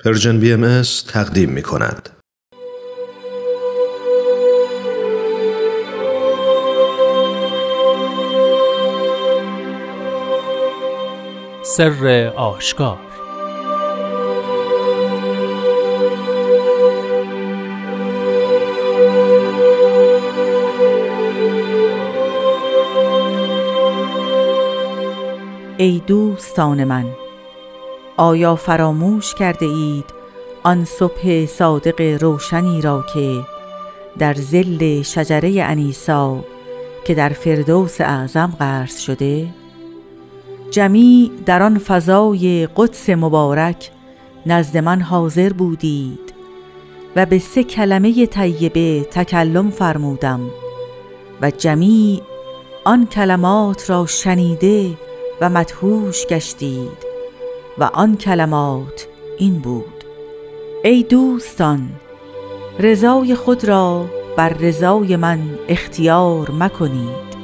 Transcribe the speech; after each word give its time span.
پرژن 0.00 0.40
بی 0.40 0.52
ام 0.52 0.82
تقدیم 1.08 1.50
می 1.50 1.62
کند. 1.62 2.08
سر 11.64 12.32
آشکار 12.36 12.98
ای 25.78 26.02
دوستان 26.06 26.84
من 26.84 27.23
آیا 28.16 28.56
فراموش 28.56 29.34
کرده 29.34 29.66
اید 29.66 30.04
آن 30.62 30.84
صبح 30.84 31.46
صادق 31.46 32.00
روشنی 32.22 32.80
را 32.80 33.04
که 33.14 33.40
در 34.18 34.34
زل 34.34 35.02
شجره 35.02 35.62
انیسا 35.62 36.44
که 37.04 37.14
در 37.14 37.28
فردوس 37.28 38.00
اعظم 38.00 38.52
قرض 38.58 38.98
شده؟ 38.98 39.48
جمیع 40.70 41.30
در 41.46 41.62
آن 41.62 41.78
فضای 41.78 42.68
قدس 42.76 43.10
مبارک 43.10 43.90
نزد 44.46 44.76
من 44.76 45.00
حاضر 45.00 45.52
بودید 45.52 46.34
و 47.16 47.26
به 47.26 47.38
سه 47.38 47.64
کلمه 47.64 48.26
طیبه 48.26 49.04
تکلم 49.10 49.70
فرمودم 49.70 50.40
و 51.42 51.50
جمیع 51.50 52.22
آن 52.84 53.06
کلمات 53.06 53.90
را 53.90 54.06
شنیده 54.06 54.90
و 55.40 55.50
مدهوش 55.50 56.26
گشتید. 56.26 57.03
و 57.78 57.84
آن 57.84 58.16
کلمات 58.16 59.06
این 59.38 59.58
بود. 59.58 60.04
ای 60.84 61.02
دوستان 61.02 61.88
رضای 62.78 63.34
خود 63.34 63.64
را 63.64 64.04
بر 64.36 64.48
رضای 64.48 65.16
من 65.16 65.40
اختیار 65.68 66.50
مکنید 66.50 67.34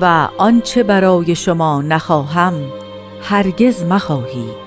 و 0.00 0.28
آنچه 0.38 0.82
برای 0.82 1.34
شما 1.34 1.82
نخواهم 1.82 2.54
هرگز 3.22 3.84
مخواهید 3.84 4.66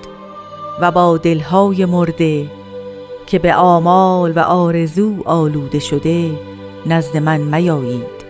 و 0.80 0.90
با 0.90 1.16
دلهای 1.16 1.84
مرده 1.84 2.50
که 3.26 3.38
به 3.38 3.54
آمال 3.54 4.32
و 4.36 4.38
آرزو 4.38 5.22
آلوده 5.24 5.78
شده 5.78 6.30
نزد 6.86 7.16
من 7.16 7.40
میایید. 7.40 8.20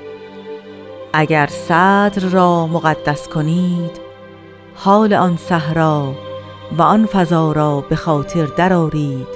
اگر 1.13 1.47
صدر 1.47 2.29
را 2.31 2.67
مقدس 2.67 3.29
کنید 3.29 4.01
حال 4.75 5.15
آن 5.15 5.37
صحرا 5.37 6.15
و 6.79 6.83
آن 6.83 7.07
فضا 7.07 7.53
را 7.53 7.81
به 7.81 7.97
خاطر 7.97 8.47
درآرید 8.47 9.27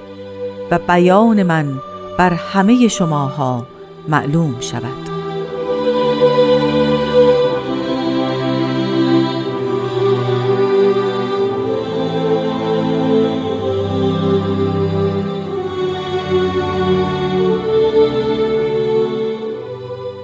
و 0.71 0.79
بیان 0.79 1.43
من 1.43 1.81
بر 2.19 2.33
همه 2.33 2.89
شماها 2.89 3.67
معلوم 4.09 4.57
شود. 4.61 5.15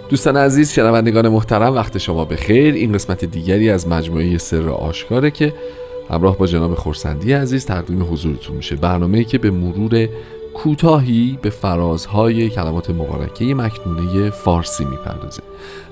دوستان 0.08 0.36
عزیز 0.36 0.72
شنوندگان 0.72 1.28
محترم 1.28 1.74
وقت 1.74 1.98
شما 1.98 2.24
به 2.24 2.36
خیر 2.36 2.74
این 2.74 2.92
قسمت 2.92 3.24
دیگری 3.24 3.70
از 3.70 3.88
مجموعه 3.88 4.38
سر 4.38 4.68
آشکاره 4.68 5.30
که 5.30 5.54
همراه 6.10 6.38
با 6.38 6.46
جناب 6.46 6.74
خورسندی 6.74 7.32
عزیز 7.32 7.66
تقدیم 7.66 8.12
حضورتون 8.12 8.56
میشه. 8.56 8.76
برنامه 8.76 9.24
که 9.24 9.38
به 9.38 9.50
مرور 9.50 10.08
کوتاهی 10.54 11.38
به 11.42 11.50
فرازهای 11.50 12.50
کلمات 12.50 12.90
مبارکه 12.90 13.54
مکنونه 13.54 14.30
فارسی 14.30 14.84
می‌پردازه. 14.84 15.42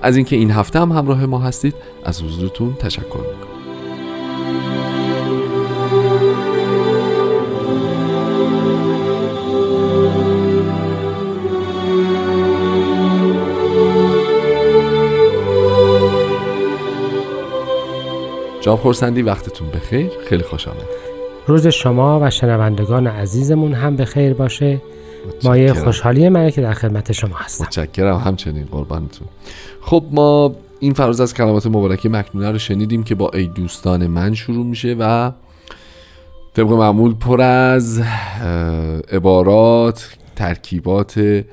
از 0.01 0.15
اینکه 0.15 0.35
این 0.35 0.51
هفته 0.51 0.79
هم 0.79 0.91
همراه 0.91 1.25
ما 1.25 1.39
هستید 1.39 1.75
از 2.03 2.23
حضورتون 2.23 2.73
تشکر 2.73 3.03
می‌کنم. 3.03 3.58
جناب 18.61 18.79
خورسندی 18.79 19.21
وقتتون 19.21 19.69
بخیر. 19.69 20.09
خیلی 20.29 20.43
خوش 20.43 20.67
آمد. 20.67 20.77
روز 21.47 21.67
شما 21.67 22.19
و 22.19 22.29
شنوندگان 22.29 23.07
عزیزمون 23.07 23.73
هم 23.73 23.95
به 23.95 24.05
خیر 24.05 24.33
باشه 24.33 24.81
مایه 25.43 25.73
خوشحالی 25.73 26.29
منه 26.29 26.51
که 26.51 26.61
در 26.61 26.73
خدمت 26.73 27.11
شما 27.11 27.35
هستم. 27.35 27.65
متشکرم. 27.65 28.17
همچنین 28.17 28.65
قربانتون. 28.65 29.27
خب 29.81 30.03
ما 30.11 30.55
این 30.79 30.93
فراز 30.93 31.21
از 31.21 31.33
کلمات 31.33 31.67
مبارکه 31.67 32.09
مکنونه 32.09 32.51
رو 32.51 32.57
شنیدیم 32.57 33.03
که 33.03 33.15
با 33.15 33.29
ای 33.33 33.47
دوستان 33.47 34.07
من 34.07 34.33
شروع 34.33 34.65
میشه 34.65 34.95
و 34.99 35.31
طبق 36.53 36.71
معمول 36.71 37.13
پر 37.13 37.41
از 37.41 38.01
عبارات 39.11 40.09
ترکیبات 40.35 41.43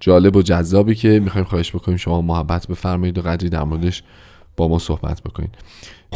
جالب 0.00 0.36
و 0.36 0.42
جذابی 0.42 0.94
که 0.94 1.20
می‌خوایم 1.20 1.44
خواهش 1.44 1.70
بکنیم 1.70 1.98
شما 1.98 2.20
محبت 2.20 2.66
بفرمایید 2.66 3.18
و 3.18 3.22
قدری 3.22 3.48
در 3.48 3.64
موردش 3.64 4.02
با 4.56 4.68
ما 4.68 4.78
صحبت 4.78 5.22
بکنید. 5.22 5.54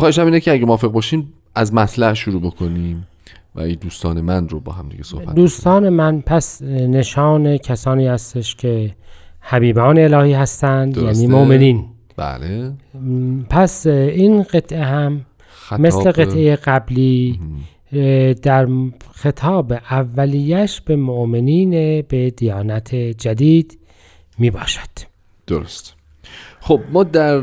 خواهشم 0.00 0.25
اینه 0.25 0.41
که 0.41 0.53
اگه 0.53 0.66
موافق 0.66 0.88
باشین 0.88 1.27
از 1.55 1.75
مطلع 1.75 2.15
شروع 2.15 2.41
بکنیم 2.43 3.06
و 3.55 3.61
این 3.61 3.78
دوستان 3.81 4.21
من 4.21 4.49
رو 4.49 4.61
با 4.61 4.72
هم 4.72 4.88
دیگه 4.88 5.03
صحبت 5.03 5.34
دوستان 5.34 5.88
من 5.88 6.21
پس 6.21 6.62
نشان 6.62 7.56
کسانی 7.56 8.06
هستش 8.06 8.55
که 8.56 8.94
حبیبان 9.41 9.99
الهی 9.99 10.33
هستند 10.33 10.97
یعنی 10.97 11.27
مؤمنین. 11.27 11.84
بله. 12.16 12.72
پس 13.50 13.87
این 13.87 14.43
قطعه 14.43 14.84
هم 14.84 15.27
مثل 15.78 16.11
قطعه 16.11 16.56
قبلی 16.56 17.41
در 18.43 18.69
خطاب 19.15 19.72
اولیش 19.72 20.81
به 20.81 20.97
مؤمنین 20.97 21.71
به 22.03 22.31
دیانت 22.31 22.94
جدید 22.94 23.78
می 24.38 24.50
باشد 24.50 24.88
درست. 25.47 25.94
خب 26.61 26.81
ما 26.93 27.05
در 27.05 27.41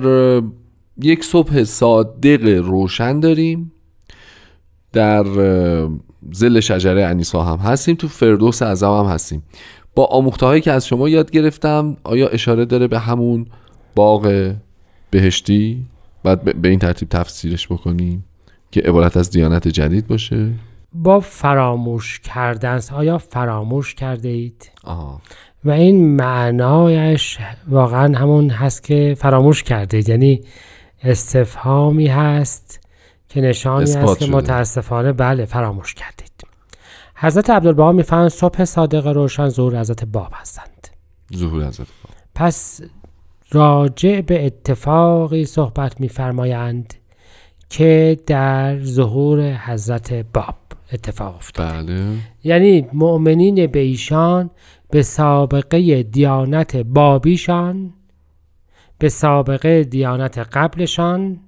یک 1.01 1.23
صبح 1.23 1.63
صادق 1.63 2.61
روشن 2.63 3.19
داریم. 3.19 3.71
در 4.93 5.25
زل 6.31 6.59
شجره 6.59 7.05
انیسا 7.05 7.43
هم 7.43 7.57
هستیم 7.57 7.95
تو 7.95 8.07
فردوس 8.07 8.61
اعظم 8.61 8.91
هم 8.91 9.05
هستیم. 9.05 9.43
با 9.95 10.05
آموخته 10.05 10.45
هایی 10.45 10.61
که 10.61 10.71
از 10.71 10.87
شما 10.87 11.09
یاد 11.09 11.31
گرفتم 11.31 11.97
آیا 12.03 12.27
اشاره 12.27 12.65
داره 12.65 12.87
به 12.87 12.99
همون 12.99 13.45
باغ 13.95 14.53
بهشتی؟ 15.11 15.85
بعد 16.23 16.61
به 16.61 16.69
این 16.69 16.79
ترتیب 16.79 17.09
تفسیرش 17.09 17.67
بکنیم 17.67 18.25
که 18.71 18.81
عبارت 18.81 19.17
از 19.17 19.29
دیانت 19.29 19.67
جدید 19.67 20.07
باشه. 20.07 20.51
با 20.93 21.19
فراموش 21.19 22.19
کردن 22.19 22.79
آیا 22.93 23.17
فراموش 23.17 23.95
کرده 23.95 24.29
اید؟ 24.29 24.71
آه. 24.83 25.21
و 25.65 25.71
این 25.71 26.15
معنایش 26.15 27.37
واقعا 27.67 28.17
همون 28.17 28.49
هست 28.49 28.83
که 28.83 29.15
فراموش 29.17 29.63
کرده 29.63 30.09
یعنی 30.09 30.41
استفهامی 31.03 32.07
هست 32.07 32.87
که 33.29 33.41
نشانی 33.41 33.83
است 33.83 34.19
که 34.19 34.27
متاسفانه 34.27 35.13
بله 35.13 35.45
فراموش 35.45 35.93
کردید. 35.93 36.31
حضرت 37.15 37.49
عبدالبها 37.49 37.91
می‌فهمند 37.91 38.27
صبح 38.27 38.65
صادق 38.65 39.07
روشن 39.07 39.49
ظهور 39.49 39.79
حضرت 39.79 40.05
باب 40.05 40.31
هستند. 40.33 40.87
ظهور 41.35 41.67
حضرت 41.67 41.87
باب. 41.87 42.15
پس 42.35 42.81
راجع 43.51 44.21
به 44.21 44.45
اتفاقی 44.45 45.45
صحبت 45.45 46.01
میفرمایند 46.01 46.93
که 47.69 48.17
در 48.25 48.83
ظهور 48.83 49.53
حضرت 49.53 50.13
باب 50.13 50.55
اتفاق 50.93 51.35
افتاده. 51.35 51.95
بله. 51.95 52.17
یعنی 52.43 52.87
مؤمنین 52.93 53.67
به 53.67 53.79
ایشان 53.79 54.49
به 54.89 55.01
سابقه 55.01 56.03
دیانت 56.03 56.77
بابیشان 56.77 57.93
به 58.99 59.09
سابقه 59.09 59.83
دیانت 59.83 60.37
قبلشان 60.37 61.39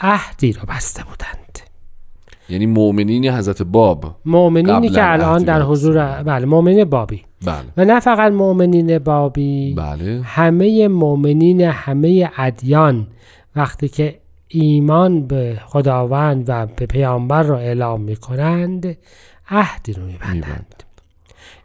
عهدی 0.00 0.52
را 0.52 0.62
بسته 0.68 1.02
بودند. 1.04 1.58
یعنی 2.48 2.66
مؤمنین 2.66 3.28
حضرت 3.28 3.62
باب 3.62 4.16
مؤمنینی 4.24 4.88
که 4.88 5.12
الان 5.12 5.42
در 5.42 5.62
حضور 5.62 6.22
بله 6.22 6.46
مؤمنین 6.46 6.84
بابی. 6.84 7.24
بله. 7.44 7.64
و 7.76 7.84
نه 7.84 8.00
فقط 8.00 8.32
مؤمنین 8.32 8.98
بابی 8.98 9.74
بله. 9.74 10.20
همه 10.24 10.88
مؤمنین 10.88 11.60
همه 11.60 12.30
ادیان 12.36 13.06
وقتی 13.56 13.88
که 13.88 14.18
ایمان 14.48 15.26
به 15.26 15.60
خداوند 15.66 16.44
و 16.48 16.66
به 16.66 16.86
پیامبر 16.86 17.42
را 17.42 17.58
اعلام 17.58 18.00
می 18.00 18.16
کنند 18.16 18.96
عهدی 19.50 19.92
رو 19.92 20.04
میبندند. 20.04 20.82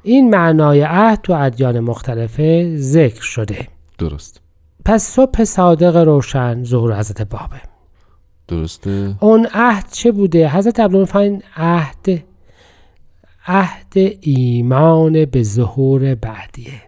این 0.04 0.30
معنای 0.30 0.82
عهد 0.82 1.22
تو 1.22 1.34
ادیان 1.34 1.80
مختلفه 1.80 2.76
ذکر 2.78 3.22
شده. 3.22 3.68
درست. 3.98 4.45
پس 4.86 5.04
صبح 5.04 5.44
صادق 5.44 5.96
روشن 5.96 6.64
ظهور 6.64 7.00
حضرت 7.00 7.22
بابه. 7.22 7.62
درسته؟ 8.48 9.16
اون 9.20 9.48
عهد 9.54 9.86
چه 9.92 10.12
بوده؟ 10.12 10.50
حضرت 10.50 10.80
عبدالفاین 10.80 11.44
عهد 11.56 12.24
عهد 13.48 13.94
ایمان 14.22 15.26
به 15.26 15.44
ظهور 15.44 16.16
بعدیه. 16.16 16.82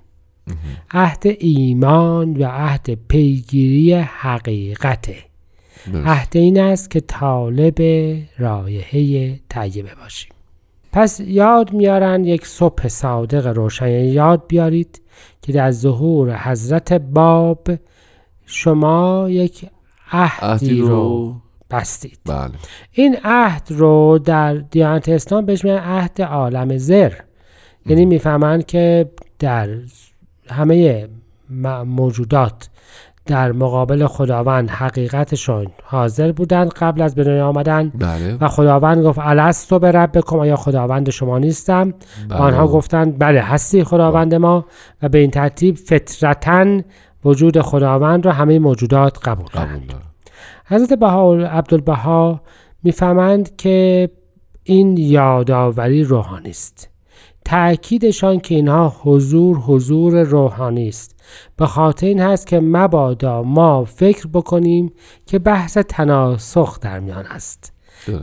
عهد 0.91 1.23
ایمان 1.39 2.37
و 2.37 2.43
عهد 2.45 2.97
پیگیری 3.07 3.93
حقیقته. 3.93 5.17
عهد 5.93 6.37
این 6.37 6.59
است 6.59 6.91
که 6.91 6.99
طالب 6.99 7.81
رایحه 8.37 9.35
طیبه 9.49 9.95
باشیم. 9.95 10.36
پس 10.97 11.19
یاد 11.19 11.73
میارن 11.73 12.25
یک 12.25 12.47
صبح 12.47 12.87
صادق 12.87 13.47
روشن. 13.47 13.87
یعنی 13.87 14.07
یاد 14.07 14.43
بیارید 14.47 15.01
که 15.41 15.53
در 15.53 15.71
ظهور 15.71 16.37
حضرت 16.37 16.93
باب 16.93 17.67
شما 18.45 19.27
یک 19.29 19.69
عهدی 20.11 20.81
رو 20.81 21.35
بستید. 21.71 22.19
بله. 22.25 22.51
این 22.91 23.17
عهد 23.23 23.67
رو 23.69 24.19
در 24.23 24.53
دیانت 24.53 25.09
اسلام 25.09 25.45
بهش 25.45 25.65
میگن 25.65 25.77
عهد 25.77 26.21
عالم 26.21 26.77
زر. 26.77 27.13
یعنی 27.85 28.05
می‌فهمند 28.05 28.65
که 28.65 29.11
در 29.39 29.69
همه 30.49 31.07
موجودات 31.85 32.69
در 33.27 33.51
مقابل 33.51 34.07
خداوند 34.07 34.69
حقیقتشون 34.69 35.67
حاضر 35.83 36.31
بودند 36.31 36.69
قبل 36.69 37.01
از 37.01 37.15
به 37.15 37.23
دنیا 37.23 37.47
آمدن. 37.47 37.91
بله. 37.95 38.37
و 38.41 38.47
خداوند 38.47 39.03
گفت 39.03 39.19
الستو 39.21 39.79
به 39.79 39.91
ربکم 39.91 40.39
آیا 40.39 40.55
خداوند 40.55 41.09
شما 41.09 41.39
نیستم؟ 41.39 41.93
بله. 42.29 42.39
آنها 42.39 42.67
گفتند 42.67 43.19
بله 43.19 43.41
هستی 43.41 43.83
خداوند 43.83 44.35
ما. 44.35 44.65
و 45.01 45.09
به 45.09 45.17
این 45.17 45.31
ترتیب 45.31 45.75
فطرتا 45.75 46.81
وجود 47.25 47.61
خداوند 47.61 48.25
را 48.25 48.31
همه 48.31 48.59
موجودات 48.59 49.27
قبول 49.27 49.47
کردند 49.47 49.93
حضرت 50.65 50.93
بها 50.93 51.35
عبدالبها 51.35 52.41
می‌فهمند 52.83 53.55
که 53.55 54.09
این 54.63 54.97
یادآوری 54.97 56.03
روحانی 56.03 56.49
است. 56.49 56.89
تأکیدشان 57.47 58.39
که 58.39 58.55
اینها 58.55 58.95
حضور 59.03 59.57
حضور 59.57 60.23
روحانی 60.23 60.87
است. 60.87 61.15
به 61.57 61.65
خاطر 61.65 62.07
این 62.07 62.19
هست 62.19 62.47
که 62.47 62.59
مبادا 62.59 63.43
ما 63.43 63.85
فکر 63.85 64.27
بکنیم 64.33 64.91
که 65.25 65.39
بحث 65.39 65.77
تناسخ 65.77 66.79
در 66.79 66.99
میان 66.99 67.25
است. 67.25 67.73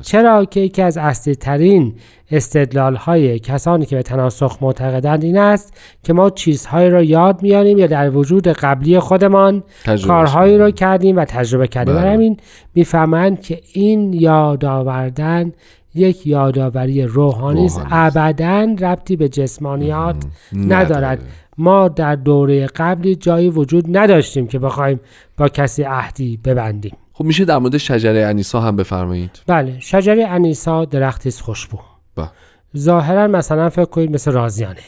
چرا 0.02 0.44
که 0.44 0.60
یکی 0.60 0.82
از 0.82 0.98
اصلی 0.98 1.34
ترین 1.34 1.94
استدلال 2.30 2.96
های 2.96 3.38
کسانی 3.38 3.86
که 3.86 3.96
به 3.96 4.02
تناسخ 4.02 4.58
معتقدند 4.60 5.24
این 5.24 5.38
است 5.38 5.74
که 6.02 6.12
ما 6.12 6.30
چیزهایی 6.30 6.90
را 6.90 7.02
یاد 7.02 7.42
میاریم 7.42 7.78
یا 7.78 7.86
در 7.86 8.10
وجود 8.10 8.48
قبلی 8.48 8.98
خودمان 8.98 9.62
کارهایی 10.06 10.58
را 10.58 10.70
کردیم 10.70 11.16
و 11.16 11.24
تجربه 11.24 11.68
کردیم. 11.68 11.94
بله. 11.94 12.10
همین 12.10 12.36
می‌فهمند 12.74 13.40
که 13.40 13.60
این 13.72 14.12
یاد 14.12 14.64
آوردن 14.64 15.52
یک 15.94 16.26
یادآوری 16.26 17.02
روحانی 17.02 17.66
است. 17.66 17.80
ابدا 17.90 18.76
ربطی 18.80 19.16
به 19.16 19.28
جسمانیات 19.28 20.24
ندارد. 20.52 21.22
ما 21.58 21.88
در 21.88 22.16
دوره 22.16 22.66
قبلی 22.66 23.16
جایی 23.16 23.50
وجود 23.50 23.96
نداشتیم 23.96 24.46
که 24.46 24.58
بخوایم 24.58 25.00
با 25.36 25.48
کسی 25.48 25.82
عهدی 25.82 26.36
ببندیم. 26.36 26.96
خب 27.12 27.24
میشه 27.24 27.44
در 27.44 27.58
مورد 27.58 27.76
شجره 27.76 28.26
انیسا 28.26 28.60
هم 28.60 28.76
بفرمایید. 28.76 29.40
بله 29.46 29.80
شجره 29.80 30.26
انیسا 30.28 30.84
درختی 30.84 31.28
است 31.28 31.40
خوشبو. 31.40 31.78
بله. 32.16 32.28
ظاهرا 32.76 33.26
مثلا 33.26 33.68
فکر 33.68 33.84
کنید 33.84 34.10
مثل 34.10 34.32
رازیانه. 34.32 34.80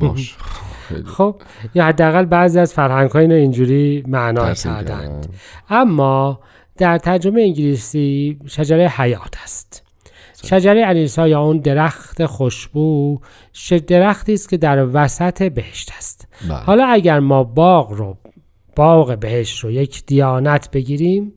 باش. 0.00 0.36
خب 1.16 1.36
یا 1.74 1.84
حداقل 1.84 2.24
بعضی 2.24 2.58
از 2.58 2.74
فرهنگ 2.74 3.10
های 3.10 3.32
اینجوری 3.32 4.04
معنا 4.08 4.54
کردند. 4.54 5.26
اما 5.70 6.40
در 6.76 6.98
ترجمه 6.98 7.42
انگلیسی 7.42 8.38
شجره 8.46 8.88
حیات 8.88 9.34
است. 9.42 9.83
شجره 10.44 10.86
انیسا 10.86 11.28
یا 11.28 11.40
اون 11.40 11.58
درخت 11.58 12.26
خوشبو 12.26 13.18
درختی 13.86 14.34
است 14.34 14.48
که 14.48 14.56
در 14.56 14.86
وسط 14.92 15.42
بهشت 15.42 15.92
است. 15.98 16.28
بله. 16.42 16.54
حالا 16.54 16.86
اگر 16.86 17.20
ما 17.20 17.44
باغ 17.44 17.92
رو 17.92 18.16
باغ 18.76 19.18
بهشت 19.18 19.58
رو 19.60 19.70
یک 19.70 20.06
دیانت 20.06 20.70
بگیریم 20.70 21.32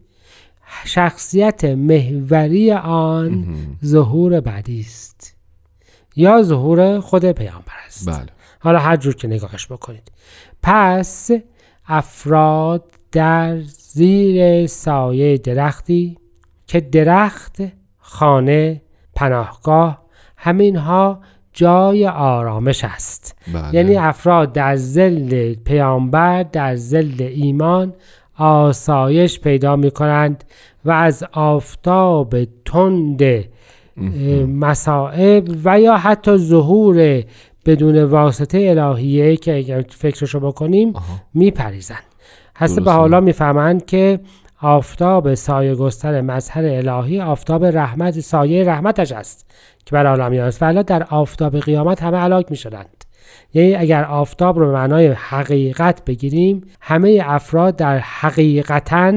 شخصیت 0.86 1.65
محوری 1.65 2.71
آن 2.71 3.57
ظهور 3.86 4.42
بعدی 4.42 4.80
است. 4.80 5.36
یا 6.15 6.44
ظهور 6.44 7.00
خود 7.00 7.25
پیامبر 7.31 7.74
است. 7.86 8.10
بله. 8.10 8.25
حالا 8.60 8.80
هر 8.80 8.95
جور 8.95 9.15
که 9.15 9.27
نگاهش 9.27 9.68
بکنید. 9.71 10.12
پس 10.63 11.31
افراد 11.88 12.92
در 13.12 13.62
زیر 13.62 14.68
سایه 14.68 15.38
درختی 15.38 16.18
که 16.68 16.80
درخت 16.80 17.57
خانه 17.98 18.81
پناهگاه 19.18 20.02
همینها 20.38 21.19
جای 21.54 22.08
آرامش 22.08 22.84
است. 22.84 23.36
بله. 23.54 23.75
یعنی 23.75 23.98
افراد 23.98 24.54
در 24.54 24.75
زل 24.75 25.54
پیامبر 25.54 26.44
در 26.44 26.75
زل 26.75 27.16
ایمان 27.19 27.94
آسایش 28.38 29.40
پیدا 29.40 29.75
می 29.75 29.92
کنند 29.92 30.44
و 30.86 30.92
از 30.92 31.24
آفتاب 31.34 32.36
تند 32.66 33.22
مسائب 34.48 35.48
و 35.63 35.80
یا 35.80 35.98
حتی 35.98 36.38
ظهور 36.38 37.24
بدون 37.66 38.04
واسطه 38.04 38.75
الهیه 38.78 39.38
که 39.38 39.58
اگر 39.58 39.86
فکرشو 39.90 40.40
بکنیم 40.40 40.94
میپریزند 41.34 42.04
هسته 42.56 42.81
به 42.81 42.92
حالا 42.92 43.20
می‌فهمند 43.20 43.86
که 43.86 44.20
آفتاب 44.62 45.33
سایه 45.33 45.75
گستر 45.75 46.21
مظهر 46.21 46.65
الهی 46.65 47.21
آفتاب 47.21 47.65
رحمت 47.65 48.19
سایه 48.19 48.63
رحمتش 48.63 49.12
است 49.12 49.51
که 49.86 49.92
بر 49.92 50.06
عالمی 50.06 50.39
است 50.39 50.63
ولی 50.63 50.83
در 50.83 51.04
آفتاب 51.04 51.59
قیامت 51.59 52.04
همه 52.04 52.18
علاک 52.18 52.51
می 52.51 52.57
شدند 52.57 53.06
یعنی 53.54 53.75
اگر 53.75 54.04
آفتاب 54.04 54.59
رو 54.59 54.65
به 54.65 54.71
معنای 54.71 55.07
حقیقت 55.07 56.06
بگیریم 56.06 56.62
همه 56.81 57.21
افراد 57.25 57.75
در 57.75 57.98
حقیقتا 57.98 59.13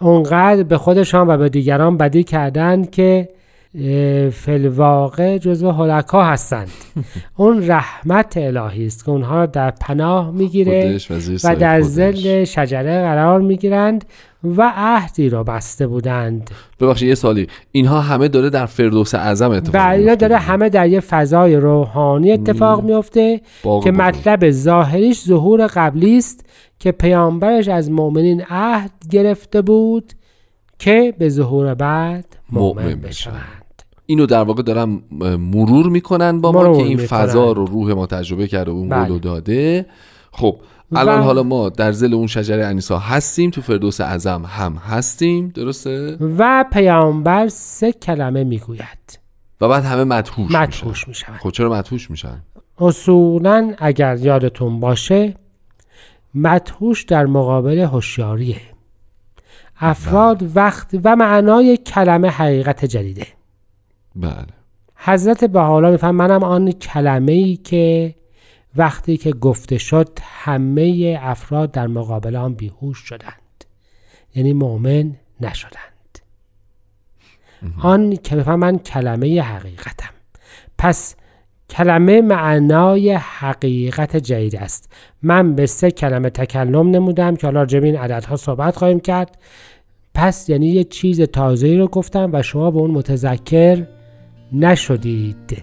اونقدر 0.00 0.62
به 0.62 0.78
خودشان 0.78 1.28
و 1.28 1.36
به 1.36 1.48
دیگران 1.48 1.96
بدی 1.96 2.24
کردند 2.24 2.90
که 2.90 3.28
فلواقع 4.30 5.38
جزو 5.38 5.70
هلکا 5.70 6.24
هستند. 6.24 6.70
اون 7.36 7.70
رحمت 7.70 8.36
الهی 8.36 8.86
است 8.86 9.04
که 9.04 9.10
اونها 9.10 9.34
را 9.34 9.46
در 9.46 9.70
پناه 9.70 10.30
می‌گیره 10.30 10.98
و 11.44 11.56
در 11.56 11.80
زل 11.80 12.44
شجره 12.44 13.02
قرار 13.02 13.40
می‌گیرند 13.40 14.04
و 14.44 14.72
عهدی 14.76 15.28
را 15.28 15.44
بسته 15.44 15.86
بودند. 15.86 16.50
ببخشید 16.80 17.08
یه 17.08 17.14
سالی 17.14 17.46
اینها 17.72 18.00
همه 18.00 18.28
داره 18.28 18.50
در 18.50 18.66
فردوس 18.66 19.14
اعظم 19.14 19.50
اتفاق 19.50 19.74
میفته 19.74 19.90
اینا 19.90 20.14
داره 20.14 20.36
همه 20.36 20.68
در 20.68 20.88
یه 20.88 21.00
فضای 21.00 21.56
روحانی 21.56 22.32
اتفاق 22.32 22.84
میفته 22.84 23.40
که 23.84 23.90
مطلب 23.90 24.50
ظاهریش 24.50 25.24
ظهور 25.24 25.66
قبلی 25.66 26.18
است 26.18 26.46
که 26.78 26.92
پیامبرش 26.92 27.68
از 27.68 27.90
مؤمنین 27.90 28.42
عهد 28.50 28.90
گرفته 29.10 29.62
بود 29.62 30.12
که 30.78 31.14
به 31.18 31.28
ظهور 31.28 31.74
بعد 31.74 32.24
مؤمن 32.52 32.94
بشوند. 32.94 33.61
اینو 34.06 34.26
در 34.26 34.42
واقع 34.42 34.62
دارم 34.62 35.02
مرور 35.38 35.88
می‌کنن 35.88 36.40
با 36.40 36.52
ما 36.52 36.76
که 36.76 36.82
این 36.82 36.98
فضا 36.98 37.52
رو 37.52 37.66
روح 37.66 37.92
ما 37.92 38.06
تجربه 38.06 38.46
کرده 38.46 38.70
و 38.70 38.74
اون 38.74 38.88
بله. 38.88 39.18
داده. 39.18 39.86
خب 40.32 40.56
الان 40.92 41.22
حالا 41.22 41.42
ما 41.42 41.68
در 41.68 41.92
زل 41.92 42.14
اون 42.14 42.26
شجره 42.26 42.66
انیسا 42.66 42.98
هستیم 42.98 43.50
تو 43.50 43.60
فردوس 43.60 44.00
اعظم 44.00 44.44
هم 44.46 44.74
هستیم 44.74 45.48
درسته؟ 45.48 46.16
و 46.38 46.64
پیامبر 46.72 47.48
سه 47.48 47.92
کلمه 47.92 48.44
می‌گوید. 48.44 49.18
و 49.60 49.68
بعد 49.68 49.84
همه 49.84 50.04
مدهوش 50.04 50.50
مدهوش 50.50 51.08
میشن 51.08 51.32
خب 51.32 51.50
چرا 51.50 51.70
مدهوش 51.70 52.10
میشن؟ 52.10 52.42
اصولا 52.78 53.74
اگر 53.78 54.16
یادتون 54.16 54.80
باشه 54.80 55.34
مدهوش 56.34 57.02
در 57.02 57.26
مقابل 57.26 57.78
هوشیاریه. 57.78 58.60
افراد 59.80 60.38
بله. 60.38 60.50
وقت 60.54 60.90
و 61.04 61.16
معنای 61.16 61.76
کلمه 61.76 62.28
حقیقت 62.28 62.84
جدیده. 62.84 63.26
بله. 64.16 64.46
حضرت 64.96 65.44
به 65.44 65.60
حالا 65.60 65.90
میفهم 65.90 66.14
منم 66.14 66.44
آن 66.44 66.72
کلمه 66.72 67.32
ای 67.32 67.56
که 67.56 68.14
وقتی 68.76 69.16
که 69.16 69.30
گفته 69.30 69.78
شد 69.78 70.18
همه 70.22 71.18
افراد 71.22 71.70
در 71.70 71.86
مقابل 71.86 72.36
آن 72.36 72.54
بیهوش 72.54 72.98
شدند. 72.98 73.64
یعنی 74.34 74.52
مؤمن 74.52 75.12
نشدند. 75.40 76.18
آن 77.80 78.16
که 78.16 78.36
من 78.36 78.78
کلمه 78.78 79.42
حقیقتم. 79.42 80.10
پس 80.78 81.16
کلمه 81.70 82.20
معنای 82.20 83.12
حقیقت 83.12 84.16
جدید 84.16 84.56
است. 84.56 84.92
من 85.22 85.54
به 85.54 85.66
سه 85.66 85.90
کلمه 85.90 86.30
تکلم 86.30 86.90
نمودم 86.90 87.36
که 87.36 87.46
حالا 87.46 87.66
جبین 87.66 87.96
عددها 87.96 88.36
صحبت 88.36 88.76
خواهیم 88.76 89.00
کرد. 89.00 89.38
پس 90.14 90.48
یعنی 90.48 90.66
یه 90.66 90.84
چیز 90.84 91.20
تازه‌ای 91.20 91.78
رو 91.78 91.88
گفتم 91.88 92.30
و 92.32 92.42
شما 92.42 92.70
به 92.70 92.78
اون 92.78 92.90
متذکر 92.90 93.86
نشدید. 94.52 95.62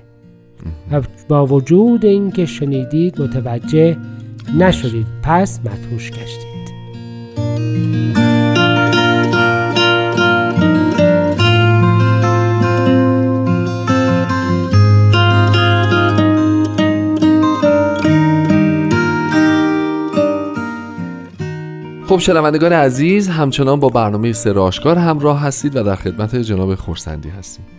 و 0.92 1.02
با 1.28 1.46
وجود 1.46 2.06
اینکه 2.06 2.46
شنیدید 2.46 3.22
متوجه 3.22 3.98
نشدید. 4.58 5.08
پس 5.24 5.60
متوش 5.60 6.12
گشتید. 6.12 6.50
خب 22.10 22.20
شنوندگان 22.20 22.74
عزیز 22.74 23.28
همچنان 23.28 23.80
با 23.80 23.90
برنامه 23.90 24.34
سراشکار 24.34 24.98
همراه 24.98 25.42
هستید 25.42 25.76
و 25.76 25.84
در 25.84 25.96
خدمت 25.96 26.36
جناب 26.36 26.76
خورسندی 26.76 27.30
هستید. 27.30 27.79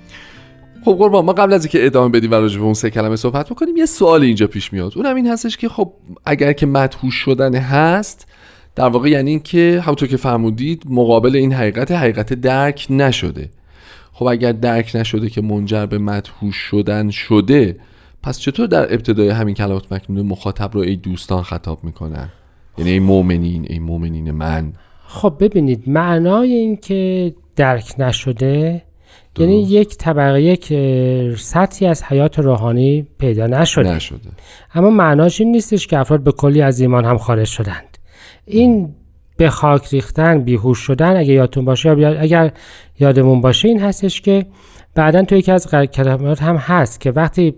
خب 0.85 0.97
قربان 0.99 1.25
ما 1.25 1.33
قبل 1.33 1.53
از 1.53 1.65
اینکه 1.65 1.87
ادامه 1.87 2.09
بدیم 2.09 2.31
و 2.31 2.35
راجع 2.35 2.59
به 2.59 2.65
اون 2.65 2.75
سه 2.75 2.91
کلمه 2.91 3.17
صحبت 3.17 3.51
بکنیم 3.51 3.77
یه 3.77 3.87
سوال 3.87 4.23
اینجا 4.23 4.47
پیش 4.47 4.73
میاد. 4.73 4.93
اونم 4.97 5.17
این 5.17 5.27
هستش 5.27 5.57
که 5.57 5.69
خب 5.69 5.93
اگر 6.25 6.53
که 6.53 6.67
مدهوش 6.67 7.15
شدن 7.15 7.55
هست 7.55 8.27
در 8.75 8.89
واقع 8.89 9.09
یعنی 9.09 9.31
اینکه 9.31 9.81
همونطور 9.85 10.09
که 10.09 10.17
فرمودید 10.17 10.83
مقابل 10.89 11.37
این 11.37 11.53
حقیقت 11.53 11.93
حقیقت 11.93 12.35
درک 12.35 12.87
نشده. 12.91 13.51
خب 14.13 14.27
اگر 14.27 14.53
درک 14.53 14.93
نشده 14.95 15.31
که 15.31 15.41
منجر 15.41 15.87
به 15.87 15.99
مدهوش 15.99 16.57
شدن 16.57 17.11
شده 17.11 17.77
پس 18.23 18.39
چطور 18.39 18.67
در 18.67 18.95
ابتدای 18.95 19.29
همین 19.29 19.55
کلمات 19.55 19.93
مکنونه 19.93 20.23
مخاطب 20.23 20.71
رو 20.75 20.81
ای 20.81 20.97
دوستان 20.97 21.43
خطاب 21.43 21.85
می‌کنن؟ 21.85 22.29
یعنی 22.79 22.91
ای 22.91 22.99
مؤمنین 22.99 23.67
ای 23.71 23.79
مؤمنین 23.79 24.31
من. 24.31 24.73
خب 25.07 25.37
ببینید 25.41 25.83
معنای 25.87 26.53
این 26.53 26.77
که 26.77 27.35
درک 27.57 27.95
نشده 27.99 28.83
یعنی 29.41 29.63
یک 29.63 29.97
طبقه 29.97 30.43
یک 30.43 30.67
سطحی 31.37 31.87
از 31.87 32.03
حیات 32.03 32.39
روحانی 32.39 33.07
پیدا 33.19 33.47
نشده. 33.47 33.95
نشده. 33.95 34.19
اما 34.75 34.91
معناش 34.91 35.41
این 35.41 35.53
نیستش 35.53 35.87
که 35.87 35.99
افراد 35.99 36.21
به 36.23 36.33
کلی 36.33 36.63
از 36.63 36.81
ایمان 36.81 37.05
هم 37.05 37.19
خارج 37.19 37.47
شدند. 37.47 37.99
این 38.45 38.95
به 39.37 39.51
خاک 39.51 39.89
ریختن 39.89 40.41
بیهوش 40.41 40.79
شدن 40.79 41.17
اگر 41.17 41.33
یادتون 41.33 41.65
باشه 41.65 41.91
اگر 42.21 42.53
یادمون 43.01 43.41
باشه 43.41 43.69
این 43.69 43.81
هستش 43.81 44.21
که 44.21 44.47
بعدا 44.95 45.23
تو 45.23 45.37
یکی 45.37 45.53
از 45.53 45.67
کلمات 45.71 46.43
هم 46.43 46.57
هست 46.57 47.01
که 47.01 47.11
وقتی 47.11 47.55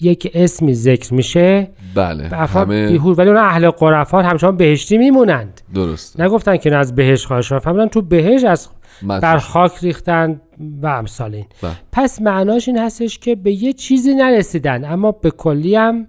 یک 0.00 0.30
اسمی 0.34 0.74
ذکر 0.74 1.14
میشه 1.14 1.68
بله 1.94 2.28
افراد 2.32 2.66
همه... 2.66 2.98
ولی 2.98 3.28
اون 3.28 3.38
اهل 3.38 3.70
قرفات 3.70 4.24
همچنان 4.24 4.56
بهشتی 4.56 4.98
میمونند. 4.98 5.60
درست 5.74 6.20
نگفتن 6.20 6.56
که 6.56 6.76
از 6.76 6.94
بهش 6.94 7.26
خواهش 7.26 7.52
فهمیدن 7.52 7.88
تو 7.88 8.02
بهش 8.02 8.44
از 8.44 8.68
بر 9.02 9.38
خاک 9.38 9.72
ریختن 9.82 10.40
و 10.82 10.86
امثال 10.86 11.34
این 11.34 11.46
بله. 11.62 11.72
پس 11.92 12.22
معناش 12.22 12.68
این 12.68 12.78
هستش 12.78 13.18
که 13.18 13.34
به 13.34 13.52
یه 13.52 13.72
چیزی 13.72 14.14
نرسیدن 14.14 14.84
اما 14.84 15.12
به 15.12 15.30
کلی 15.30 15.76
هم 15.76 16.06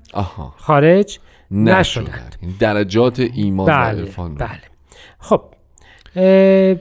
خارج 0.58 1.20
نشدند 1.52 2.36
درجات 2.60 3.20
ایمان 3.20 3.68
بله. 3.68 4.02
و 4.02 4.06
عرفان 4.06 4.36
بله. 4.36 4.62
خب 5.20 5.42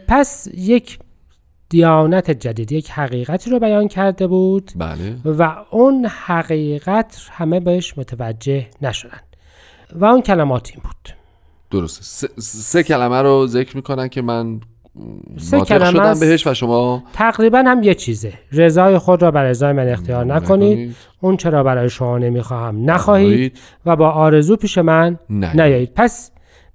پس 0.09 0.49
یک 0.55 0.99
دیانت 1.69 2.31
جدید 2.31 2.73
یک 2.73 2.91
حقیقتی 2.91 3.51
رو 3.51 3.59
بیان 3.59 3.89
کرده 3.89 4.27
بود 4.27 4.71
بله. 4.77 5.17
و 5.25 5.57
اون 5.71 6.07
حقیقت 6.07 7.29
همه 7.31 7.61
بهش 7.61 7.99
متوجه 7.99 8.67
نشدن. 8.83 9.21
و 9.93 10.05
اون 10.05 10.23
کلمات 10.23 10.71
این 10.71 10.81
بود. 10.83 11.15
درسته. 11.71 12.29
سه, 12.41 12.83
کلمه 12.83 13.23
رو 13.23 13.47
ذکر 13.47 13.77
می‌کنن 13.77 14.09
که 14.09 14.23
من 14.23 14.61
سه 15.37 15.61
کلمه 15.61 15.91
شدم 15.91 16.21
بهش 16.21 16.47
و 16.47 16.55
شما 16.55 17.03
تقریبا 17.13 17.65
هم 17.67 17.83
یه 17.83 17.95
چیزه. 17.95 18.33
رضای 18.53 18.99
خود 18.99 19.23
را 19.23 19.31
بر 19.31 19.45
رضای 19.45 19.73
من 19.73 19.89
اختیار 19.89 20.25
نکنید, 20.25 20.97
اون 21.21 21.37
چرا 21.37 21.63
برای 21.63 21.91
شما 21.91 22.19
نمی‌خواهم. 22.19 22.91
نخواهید 22.91 23.59
و 23.87 23.97
با 23.97 24.11
آرزو 24.11 24.57
پیش 24.57 24.79
من 24.79 25.19
نیایید. 25.31 25.93
پس 25.95 26.31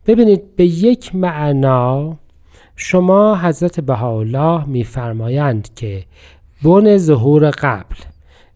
ببینید 0.07 0.55
به 0.55 0.65
یک 0.65 1.15
معنا 1.15 2.17
شما 2.75 3.37
حضرت 3.37 3.79
بهاءالله 3.79 4.65
میفرمایند 4.65 5.69
که 5.75 6.03
بن 6.63 6.97
ظهور 6.97 7.49
قبل 7.49 7.95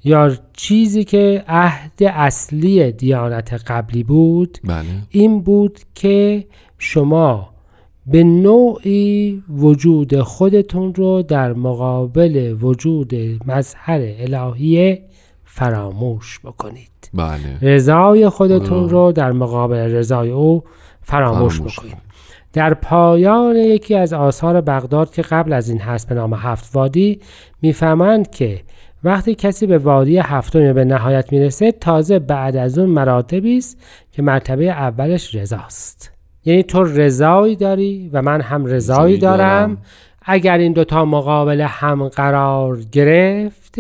یا 0.03 0.31
چیزی 0.53 1.03
که 1.03 1.43
عهد 1.47 2.03
اصلی 2.03 2.91
دیانت 2.91 3.53
قبلی 3.67 4.03
بود 4.03 4.57
بله. 4.63 4.85
این 5.09 5.41
بود 5.41 5.79
که 5.95 6.45
شما 6.77 7.54
به 8.07 8.23
نوعی 8.23 9.43
وجود 9.49 10.21
خودتون 10.21 10.93
رو 10.95 11.21
در 11.21 11.53
مقابل 11.53 12.55
وجود 12.61 13.15
مظهر 13.45 13.99
الهی 14.19 14.99
فراموش 15.43 16.39
بکنید. 16.43 16.89
بله. 17.13 17.37
رضای 17.61 18.29
خودتون 18.29 18.89
رو 18.89 19.11
در 19.11 19.31
مقابل 19.31 19.77
رضای 19.77 20.29
او 20.29 20.63
فراموش, 21.01 21.55
فراموش 21.55 21.77
بکنید. 21.77 21.97
در 22.53 22.73
پایان 22.73 23.55
یکی 23.55 23.95
از 23.95 24.13
آثار 24.13 24.61
بغداد 24.61 25.13
که 25.13 25.21
قبل 25.21 25.53
از 25.53 25.69
این 25.69 25.79
هست 25.79 26.09
به 26.09 26.15
نام 26.15 26.33
هفت 26.33 26.75
وادی 26.75 27.19
می‌فهمند 27.61 28.31
که 28.31 28.61
وقتی 29.03 29.35
کسی 29.35 29.67
به 29.67 29.77
وادی 29.77 30.17
هفتم 30.17 30.73
به 30.73 30.85
نهایت 30.85 31.31
می‌رسه 31.31 31.71
تازه 31.71 32.19
بعد 32.19 32.55
از 32.55 32.79
اون 32.79 32.89
مراتبی 32.89 33.57
است 33.57 33.77
که 34.11 34.21
مرتبه 34.21 34.65
اولش 34.65 35.35
رضاست. 35.35 36.14
یعنی 36.45 36.63
تو 36.63 36.83
رضایی 36.83 37.55
داری 37.55 38.09
و 38.13 38.21
من 38.21 38.41
هم 38.41 38.65
رضایی 38.65 39.17
دارم. 39.17 39.77
اگر 40.21 40.57
این 40.57 40.73
دوتا 40.73 41.05
مقابل 41.05 41.61
هم 41.61 42.07
قرار 42.07 42.79
گرفت 42.91 43.79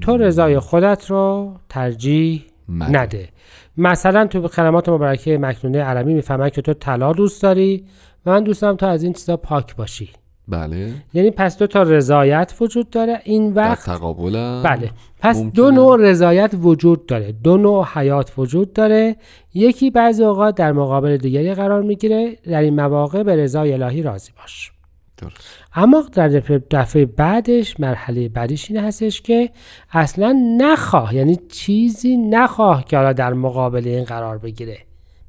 تو 0.00 0.16
رضای 0.16 0.58
خودت 0.58 1.10
رو 1.10 1.54
ترجیح 1.68 2.44
نده. 2.68 3.28
مثلا 3.76 4.26
تو 4.26 4.48
کلمات 4.48 4.88
مبارکه 4.88 5.38
مکنونه 5.38 5.82
عربی 5.82 6.14
می‌فهمن 6.14 6.50
که 6.50 6.62
تو 6.62 6.74
طلا 6.74 7.12
دوست 7.12 7.42
داری 7.42 7.84
و 8.26 8.30
من 8.30 8.44
دوست 8.44 8.62
دارم 8.62 8.76
تو 8.76 8.86
از 8.86 9.02
این 9.02 9.12
چیزا 9.12 9.36
پاک 9.36 9.76
باشی. 9.76 10.10
بله. 10.48 10.92
یعنی 11.14 11.30
پس 11.30 11.58
دو 11.58 11.66
تا 11.66 11.82
رضایت 11.82 12.54
وجود 12.60 12.90
داره. 12.90 13.20
این 13.24 13.52
وقت 13.52 13.86
در 13.86 13.94
تقابل 13.94 14.62
بله. 14.62 14.90
پس 15.20 15.42
دو 15.42 15.70
نوع 15.70 15.96
رضایت 16.00 16.50
وجود 16.62 17.06
داره. 17.06 17.32
دو 17.32 17.56
نوع 17.56 17.88
حیات 17.94 18.32
وجود 18.38 18.72
داره. 18.72 19.16
یکی 19.54 19.90
بعضی 19.90 20.24
اوقات 20.24 20.54
در 20.54 20.72
مقابل 20.72 21.16
دیگری 21.16 21.54
قرار 21.54 21.82
می‌گیره. 21.82 22.36
در 22.44 22.60
این 22.60 22.74
مواقع 22.74 23.22
به 23.22 23.36
رضای 23.36 23.72
الهی 23.72 24.02
راضی 24.02 24.32
باش. 24.36 24.72
درست. 25.18 25.36
اما 25.74 26.04
در 26.12 26.28
دفعه 26.70 27.06
بعدش 27.06 27.80
مرحله 27.80 28.28
بعدش 28.28 28.70
این 28.70 28.80
هستش 28.80 29.22
که 29.22 29.50
اصلا 29.92 30.56
نخواه. 30.60 31.14
یعنی 31.14 31.36
چیزی 31.36 32.16
نخواه 32.16 32.84
که 32.84 32.96
حالا 32.96 33.12
در 33.12 33.32
مقابل 33.32 33.88
این 33.88 34.04
قرار 34.04 34.38
بگیره. 34.38 34.78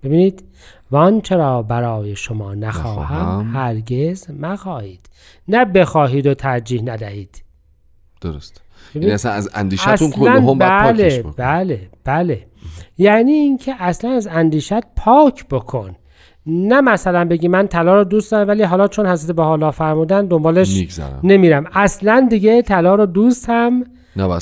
ببینید 0.07 0.43
وان 0.91 1.21
چرا 1.21 1.61
برای 1.61 2.15
شما 2.15 2.55
نخواهم 2.55 3.51
هرگز 3.53 4.31
مخواهید. 4.39 5.09
نه 5.47 5.65
بخواهید 5.65 6.27
و 6.27 6.33
ترجیح 6.33 6.81
ندهید. 6.83 7.43
درست. 8.21 8.61
یعنی 8.95 9.11
اصلا 9.11 9.31
از 9.31 9.49
اندیشتون 9.53 10.11
کلهم 10.11 10.57
بله 10.57 11.19
بکن. 11.19 11.33
بله 11.37 11.89
بله. 12.03 12.47
یعنی 12.97 13.31
اینکه 13.31 13.75
اصلا 13.79 14.11
از 14.11 14.27
اندیشت 14.27 14.79
پاک 14.95 15.47
بکن. 15.47 15.95
نه 16.45 16.81
مثلا 16.81 17.25
بگی 17.25 17.47
من 17.47 17.67
طلا 17.67 17.95
رو 17.95 18.03
دوست 18.03 18.31
دارم 18.31 18.47
ولی 18.47 18.63
حالا 18.63 18.87
چون 18.87 19.07
حضرت 19.07 19.35
به 19.35 19.43
حالا 19.43 19.71
فرمودن 19.71 20.25
دنبالش 20.25 20.99
نمیرم. 21.23 21.65
اصلا 21.73 22.27
دیگه 22.29 22.61
طلا 22.61 22.95
رو 22.95 23.05
دوست 23.05 23.49
هم 23.49 23.83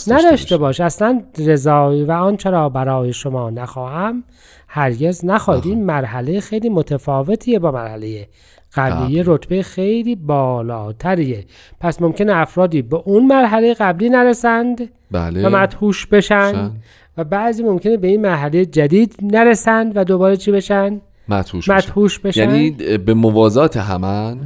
نداشته 0.08 0.58
باش. 0.58 0.80
اصلا 0.80 1.22
رضایی 1.38 2.04
و 2.04 2.12
آن 2.12 2.38
چرا 2.38 2.70
برای 2.70 3.14
شما 3.14 3.50
نخواهم 3.50 4.24
هرگز 4.68 5.26
نخواهید 5.26 5.66
این 5.66 5.84
مرحله 5.84 6.40
خیلی 6.40 6.70
متفاوتیه 6.70 7.60
با 7.60 7.72
مرحله 7.72 8.28
قبلی. 8.76 9.24
رتبه 9.26 9.62
خیلی 9.62 10.16
بالاتریه. 10.16 11.46
پس 11.80 12.02
ممکنه 12.02 12.36
افرادی 12.36 12.82
به 12.82 13.02
اون 13.06 13.28
مرحله 13.28 13.74
قبلی 13.74 14.10
نرسند 14.10 14.90
بله. 15.12 15.48
و 15.48 15.58
مدهوش 15.58 16.06
بشن. 16.08 16.72
و 17.18 17.24
بعضی 17.24 17.64
ممکنه 17.64 17.98
به 17.98 18.08
این 18.08 18.22
مرحله 18.22 18.66
جدید 18.66 19.16
نرسند 19.22 19.98
و 19.98 20.04
دوباره 20.04 20.38
چی 20.38 20.52
بشن؟ 20.52 21.02
مدهوش, 21.30 21.70
مدهوش 21.70 22.20
بشن. 22.20 22.42
یعنی 22.42 22.72
به 22.98 23.14
موازات 23.14 23.78
همان 23.78 24.40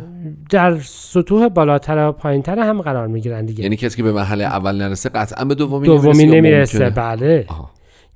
در 0.49 0.79
سطوح 0.79 1.47
بالاتر 1.47 2.09
و 2.09 2.11
پایینتر 2.11 2.59
هم 2.59 2.81
قرار 2.81 3.07
می‌گیرن 3.07 3.45
دیگه. 3.45 3.63
یعنی 3.63 3.75
کسی 3.75 3.97
که 3.97 4.03
به 4.03 4.11
مرحله 4.11 4.43
اول 4.43 4.75
نرسه 4.75 5.09
قطعا 5.09 5.45
به 5.45 5.55
دومی, 5.55 5.87
دومی 5.87 6.25
نمی‌رسه 6.25 6.89
بله. 6.89 7.45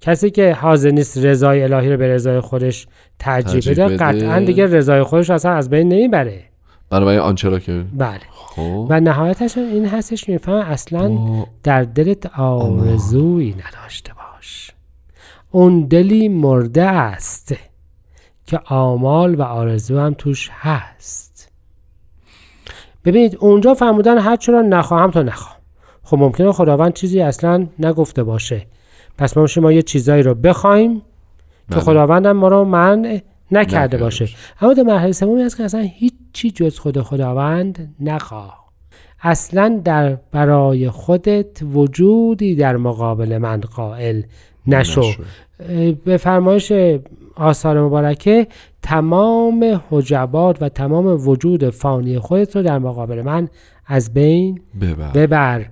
کسی 0.01 0.29
که 0.29 0.53
حاضر 0.53 0.89
نیست 0.89 1.17
رضای 1.17 1.63
الهی 1.63 1.91
رو 1.91 1.97
به 1.97 2.07
رضای 2.07 2.39
خودش 2.39 2.87
ترجیح 3.19 3.71
بده 3.71 3.97
قطعا 3.97 4.39
دیگه 4.39 4.65
رضای 4.65 5.03
خودش 5.03 5.29
اصلا 5.29 5.51
از 5.51 5.69
بین 5.69 5.89
نمی‌بره. 5.89 6.43
بنابراین 6.89 7.19
آنچه 7.19 7.59
که 7.59 7.83
بله. 7.93 8.19
خب. 8.31 8.87
و 8.89 8.99
نهایتش 8.99 9.57
این 9.57 9.85
هستش 9.85 10.29
میفهم 10.29 10.55
اصلا 10.55 11.17
در 11.63 11.83
دلت 11.83 12.25
آرزویی 12.39 13.55
نداشته 13.67 14.13
باش. 14.13 14.71
اون 15.51 15.81
دلی 15.81 16.29
مرده 16.29 16.83
است. 16.83 17.55
که 18.45 18.59
آمال 18.65 19.35
و 19.35 19.41
آرزو 19.41 19.99
هم 19.99 20.13
توش 20.13 20.49
هست. 20.53 21.51
ببینید 23.05 23.37
اونجا 23.39 23.73
فرمودن 23.73 24.17
هر 24.17 24.35
چرا 24.35 24.61
نخواهم 24.61 25.11
تا 25.11 25.21
نخواهم 25.21 25.59
خب 26.03 26.17
ممکنه 26.17 26.51
خداوند 26.51 26.93
چیزی 26.93 27.21
اصلا 27.21 27.67
نگفته 27.79 28.23
باشه. 28.23 28.67
پس 29.17 29.37
ما 29.37 29.47
ما 29.57 29.71
یه 29.71 29.81
چیزایی 29.81 30.23
رو 30.23 30.35
بخوایم 30.35 30.95
که 30.95 31.75
بله. 31.75 31.79
خداوند 31.79 32.25
هم 32.25 32.37
ما 32.37 32.47
رو 32.47 32.63
من 32.63 33.21
نکرده 33.51 33.97
باشه. 33.97 34.29
اما 34.61 34.73
در 34.73 34.83
مرحله 34.83 35.11
سومی 35.11 35.41
هست 35.41 35.57
که 35.57 35.63
اصلا 35.63 35.81
هیچی 35.81 36.51
جز 36.51 36.79
خود 36.79 37.01
خداوند 37.01 37.95
نخواه. 37.99 38.63
اصلا 39.21 39.81
در 39.85 40.15
برای 40.31 40.89
خودت 40.89 41.59
وجودی 41.73 42.55
در 42.55 42.77
مقابل 42.77 43.37
من 43.37 43.61
قائل 43.61 44.21
نشو, 44.67 45.13
به 46.05 46.17
فرمایش 46.17 46.73
آثار 47.35 47.81
مبارکه 47.81 48.47
تمام 48.81 49.81
حجبات 49.89 50.61
و 50.61 50.69
تمام 50.69 51.27
وجود 51.27 51.69
فانی 51.69 52.19
خودت 52.19 52.55
رو 52.55 52.61
در 52.61 52.79
مقابل 52.79 53.21
من 53.21 53.49
از 53.87 54.13
بین 54.13 54.61
ببر, 54.81 55.11
ببر. 55.11 55.65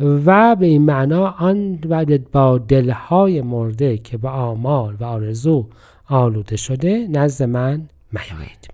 و 0.00 0.56
به 0.56 0.66
این 0.66 0.82
معنا 0.82 1.34
آن 1.38 1.78
و 1.88 2.04
با 2.32 2.58
دلهای 2.58 3.42
مرده 3.42 3.98
که 3.98 4.18
به 4.18 4.28
آمال 4.28 4.96
و 5.00 5.04
آرزو 5.04 5.66
آلوده 6.08 6.56
شده 6.56 7.06
نزد 7.10 7.42
من 7.42 7.88
میایید 8.12 8.68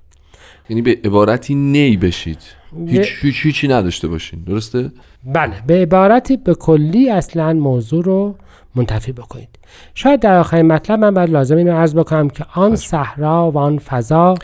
یعنی 0.69 0.83
به 0.83 0.99
عبارتی 1.05 1.55
نی 1.55 1.97
بشید. 1.97 2.39
هیچ 2.87 3.15
هیچ 3.21 3.47
هیچی 3.47 3.69
نداشته 3.69 4.09
باشین. 4.09 4.41
درسته؟ 4.41 4.91
بله 5.25 5.55
به 5.67 5.83
عبارتی 5.83 6.37
به 6.37 6.55
کلی 6.55 7.11
اصلا 7.11 7.53
موضوع 7.53 8.05
رو 8.05 8.35
منتفی 8.75 9.13
بکنید. 9.13 9.49
شاید 9.95 10.21
در 10.21 10.39
آخرین 10.39 10.67
مطلب 10.67 10.99
من 10.99 11.15
باید 11.15 11.31
لازم 11.31 11.57
اینو 11.57 11.73
عرض 11.73 11.95
بکنم 11.95 12.29
که 12.29 12.45
آن 12.55 12.77
صحرا 12.77 13.51
و 13.51 13.59
آن 13.59 13.79
فضا 13.79 14.35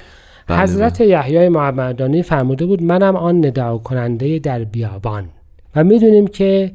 بله 0.47 0.59
حضرت 0.59 0.99
بله. 0.99 1.09
یحیای 1.09 1.49
محمدانی 1.49 2.23
فرموده 2.23 2.67
بود 2.67 2.83
منم 2.83 3.17
آن 3.17 3.47
نداع 3.47 3.79
کننده 3.79 4.39
در 4.39 4.65
بیابان. 4.65 5.29
و 5.77 5.85
می‌دونیم 5.85 6.27
که 6.27 6.73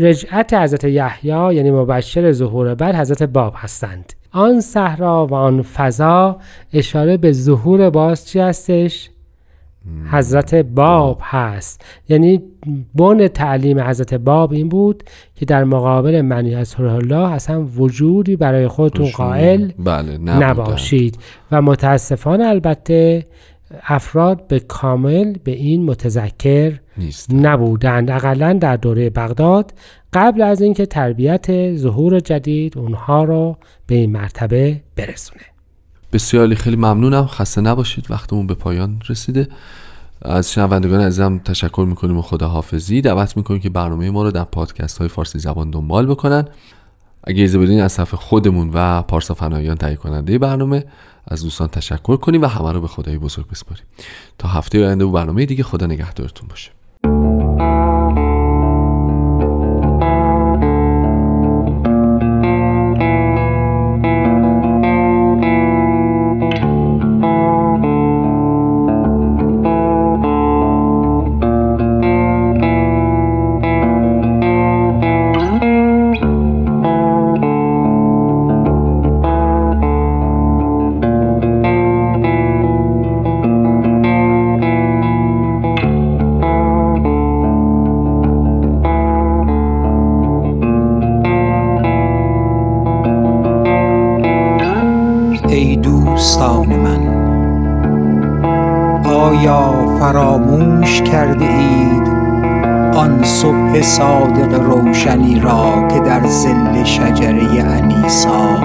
رجعت 0.00 0.54
حضرت 0.54 0.84
یحیی 0.84 1.54
یعنی 1.54 1.70
مبشر 1.70 2.32
ظهور 2.32 2.74
بعد 2.74 2.94
حضرت 2.94 3.22
باب 3.22 3.54
هستند. 3.56 4.12
آن 4.32 4.60
صحرا 4.60 5.26
و 5.26 5.34
آن 5.34 5.62
فضا 5.62 6.40
اشاره 6.72 7.16
به 7.16 7.32
ظهور 7.32 7.90
باز 7.90 8.28
چی 8.28 8.40
هستش؟ 8.40 9.10
حضرت 10.10 10.54
باب 10.54 11.18
هست. 11.22 11.84
یعنی 12.08 12.42
بن 12.94 13.28
تعلیم 13.28 13.80
حضرت 13.80 14.14
باب 14.14 14.52
این 14.52 14.68
بود 14.68 15.04
که 15.34 15.44
در 15.44 15.64
مقابل 15.64 16.20
منی 16.20 16.54
از 16.54 16.74
الله 16.80 17.32
اصلا 17.32 17.64
وجودی 17.64 18.36
برای 18.36 18.68
خودتون 18.68 19.10
قائل 19.10 19.70
بله 19.78 20.18
نباشید. 20.18 21.18
و 21.52 21.62
متاسفانه 21.62 22.44
البته 22.44 23.26
افراد 23.82 24.46
به 24.46 24.60
کامل 24.60 25.34
به 25.44 25.52
این 25.52 25.84
متذکر 25.84 26.72
نیست. 26.98 27.30
نبودند. 27.34 28.10
اقلا 28.10 28.52
در 28.52 28.76
دوره 28.76 29.10
بغداد 29.10 29.74
قبل 30.12 30.42
از 30.42 30.60
اینکه 30.60 30.86
تربیت 30.86 31.76
ظهور 31.76 32.20
جدید 32.20 32.78
اونها 32.78 33.24
رو 33.24 33.56
به 33.86 33.94
این 33.94 34.12
مرتبه 34.12 34.80
برسونه. 34.96 35.53
بسیاری 36.14 36.56
خیلی 36.56 36.76
ممنونم. 36.76 37.26
خسته 37.26 37.60
نباشید. 37.60 38.10
وقتمون 38.10 38.46
به 38.46 38.54
پایان 38.54 39.00
رسیده. 39.08 39.48
از 40.22 40.52
شنوندگان 40.52 41.00
عزیزم 41.00 41.38
تشکر 41.38 41.86
می‌کنیم 41.88 42.18
و 42.18 42.22
خدا 42.22 42.48
حافظی 42.48 43.00
دعوت 43.00 43.36
می‌کنیم 43.36 43.60
که 43.60 43.70
برنامه 43.70 44.10
ما 44.10 44.22
رو 44.22 44.30
در 44.30 44.44
پادکست 44.44 44.98
های 44.98 45.08
فارسی 45.08 45.38
زبان 45.38 45.70
دنبال 45.70 46.06
بکنن. 46.06 46.48
اگه 47.24 47.42
ایزه 47.42 47.58
بدین 47.58 47.80
از 47.80 47.92
صفحه 47.92 48.16
خودمون 48.16 48.70
و 48.74 49.02
پارسا 49.02 49.34
فنایان 49.34 49.76
تهیه 49.76 49.96
کننده 49.96 50.38
برنامه 50.38 50.84
از 51.28 51.42
دوستان 51.42 51.68
تشکر 51.68 52.16
کنیم 52.16 52.42
و 52.42 52.46
همه 52.46 52.72
رو 52.72 52.80
به 52.80 52.88
خدای 52.88 53.18
بزرگ 53.18 53.48
بسپاریم. 53.48 53.84
تا 54.38 54.48
هفته 54.48 54.86
آینده 54.86 55.04
و 55.04 55.10
برنامه 55.10 55.46
دیگه 55.46 55.62
خدا 55.64 55.86
نگهدارتون 55.86 56.48
باشه. 56.48 56.70
صبح 103.44 103.82
صادق 103.82 104.60
روشنی 104.60 105.40
را 105.40 105.88
که 105.88 106.00
در 106.00 106.26
زل 106.26 106.84
شجره 106.84 107.62
انیسا 107.62 108.62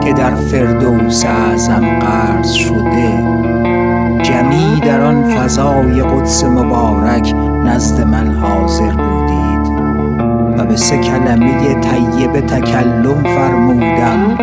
که 0.00 0.12
در 0.12 0.34
فردوس 0.34 1.24
اعظم 1.24 1.98
قرض 1.98 2.52
شده. 2.52 3.08
جمی 4.22 4.80
در 4.80 5.00
آن 5.00 5.24
فضای 5.24 6.02
قدس 6.02 6.44
مبارک 6.44 7.34
نزد 7.64 8.06
من 8.06 8.34
حاضر 8.34 8.90
بودید. 8.90 9.72
و 10.58 10.64
به 10.64 10.76
سه 10.76 10.98
کلمه 10.98 11.74
طیبه 11.80 12.40
تکلم 12.40 13.22
فرمودم 13.22 14.38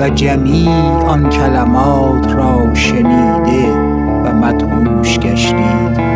و 0.00 0.08
جمی 0.08 0.68
آن 1.06 1.30
کلمات 1.30 2.32
را 2.32 2.74
شنیده 2.74 3.72
و 4.24 4.32
مدهوش 4.32 5.18
گشتید. 5.18 6.15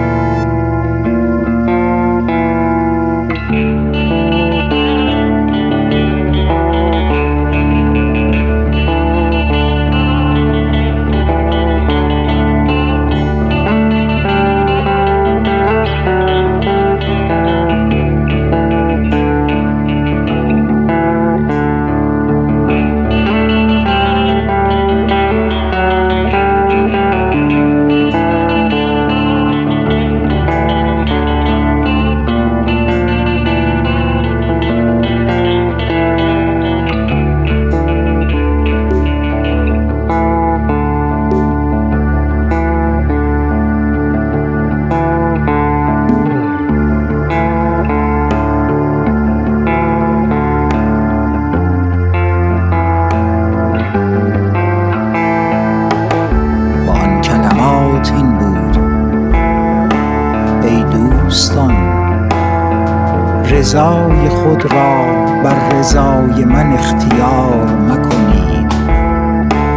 رضای 63.44 64.28
خود 64.28 64.72
را 64.72 65.04
بر 65.44 65.78
رضای 65.78 66.44
من 66.44 66.72
اختیار 66.72 67.66
مکنید. 67.88 68.74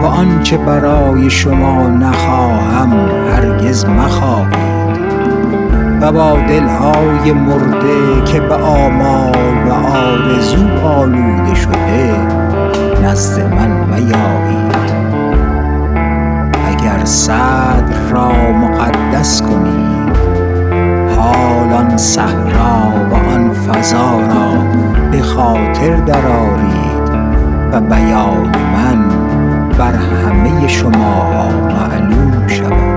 و 0.02 0.06
آنچه 0.06 0.58
برای 0.58 1.30
شما 1.30 1.88
نخواهم 1.88 2.94
هرگز 3.34 3.86
مخواهید. 3.86 4.98
و 6.02 6.12
با 6.12 6.38
دلهای 6.48 7.32
مرده 7.32 8.24
که 8.26 8.40
به 8.40 8.56
آمال 8.56 9.68
و 9.68 9.74
آرزو 9.74 10.88
آلوده 10.88 11.56
شده 11.56 12.16
نزد 13.04 13.54
من 13.56 13.70
میایید. 13.70 14.74
اگر 16.68 17.06
صدر 17.06 18.10
را 18.12 18.32
مقدس 18.52 19.42
کنید 19.42 20.13
حالان 21.24 21.98
صحرا 21.98 22.94
و 23.12 23.14
آن 23.14 23.54
فضا 23.54 24.20
را 24.20 24.64
به 25.12 25.22
خاطر 25.22 25.96
درارید 25.96 27.10
و 27.72 27.82
بیان 27.82 28.52
من 28.74 29.10
بر 29.78 29.94
همه 29.94 30.68
شما 30.68 31.50
معلوم 31.50 32.48
شود. 32.48 32.93